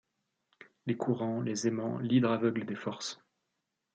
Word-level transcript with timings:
Les 0.87 0.97
courants, 0.97 1.41
les 1.43 1.67
aimants, 1.67 1.99
l’hydre 1.99 2.31
aveugle 2.31 2.65
des 2.65 2.73
forces 2.73 3.21